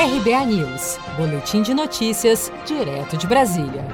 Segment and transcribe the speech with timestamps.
[0.00, 3.84] RBA News, Boletim de Notícias, direto de Brasília.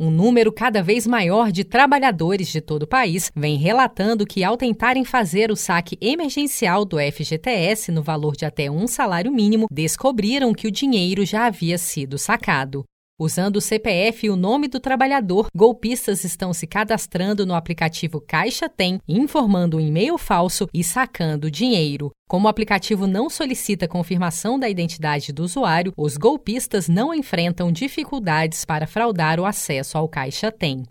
[0.00, 4.56] Um número cada vez maior de trabalhadores de todo o país vem relatando que, ao
[4.56, 10.54] tentarem fazer o saque emergencial do FGTS no valor de até um salário mínimo, descobriram
[10.54, 12.82] que o dinheiro já havia sido sacado.
[13.22, 18.68] Usando o CPF e o nome do trabalhador, golpistas estão se cadastrando no aplicativo Caixa
[18.68, 22.10] Tem, informando um e-mail falso e sacando dinheiro.
[22.28, 28.64] Como o aplicativo não solicita confirmação da identidade do usuário, os golpistas não enfrentam dificuldades
[28.64, 30.82] para fraudar o acesso ao Caixa Tem.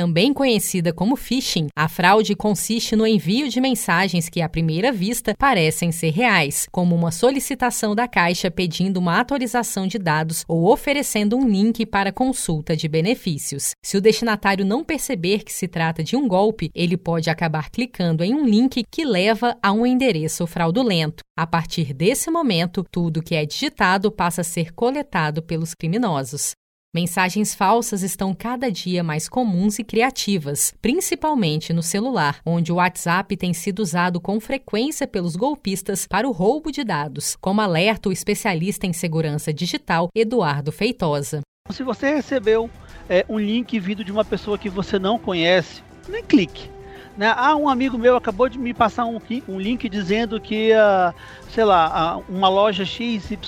[0.00, 5.34] Também conhecida como phishing, a fraude consiste no envio de mensagens que, à primeira vista,
[5.38, 11.36] parecem ser reais, como uma solicitação da Caixa pedindo uma atualização de dados ou oferecendo
[11.36, 13.72] um link para consulta de benefícios.
[13.84, 18.24] Se o destinatário não perceber que se trata de um golpe, ele pode acabar clicando
[18.24, 21.22] em um link que leva a um endereço fraudulento.
[21.38, 26.52] A partir desse momento, tudo que é digitado passa a ser coletado pelos criminosos.
[26.92, 33.36] Mensagens falsas estão cada dia mais comuns e criativas, principalmente no celular, onde o WhatsApp
[33.36, 38.12] tem sido usado com frequência pelos golpistas para o roubo de dados, como alerta o
[38.12, 41.42] especialista em segurança digital Eduardo Feitosa.
[41.70, 42.68] Se você recebeu
[43.08, 46.79] é, um link vindo de uma pessoa que você não conhece, nem clique
[47.20, 47.34] né?
[47.36, 51.14] Ah, um amigo meu acabou de me passar um, um link dizendo que, uh,
[51.50, 53.42] sei lá, uh, uma loja XYZ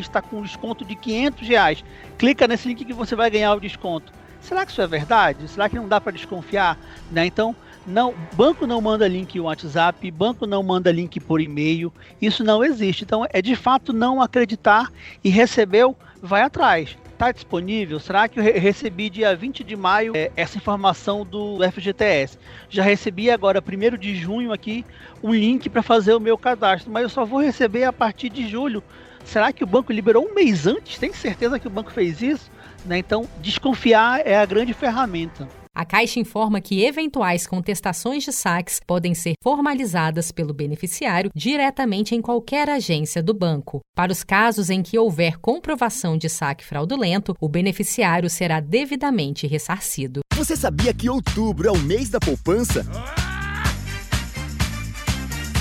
[0.00, 1.84] está com um desconto de 500 reais.
[2.16, 4.10] Clica nesse link que você vai ganhar o desconto.
[4.40, 5.46] Será que isso é verdade?
[5.46, 6.78] Será que não dá para desconfiar?
[7.12, 7.26] Né?
[7.26, 7.54] Então,
[7.86, 11.92] não, banco não manda link WhatsApp, banco não manda link por e-mail,
[12.22, 13.04] isso não existe.
[13.04, 14.90] Então, é de fato não acreditar
[15.22, 17.98] e recebeu, vai atrás está disponível?
[17.98, 22.38] Será que eu recebi dia 20 de maio é, essa informação do FGTS?
[22.70, 24.86] Já recebi agora, 1 de junho aqui,
[25.20, 28.46] um link para fazer o meu cadastro, mas eu só vou receber a partir de
[28.46, 28.84] julho.
[29.24, 30.96] Será que o banco liberou um mês antes?
[30.96, 32.50] Tem certeza que o banco fez isso?
[32.86, 32.98] Né?
[32.98, 35.48] Então, desconfiar é a grande ferramenta.
[35.78, 42.20] A Caixa informa que eventuais contestações de saques podem ser formalizadas pelo beneficiário diretamente em
[42.20, 43.78] qualquer agência do banco.
[43.94, 50.18] Para os casos em que houver comprovação de saque fraudulento, o beneficiário será devidamente ressarcido.
[50.34, 52.84] Você sabia que outubro é o mês da poupança?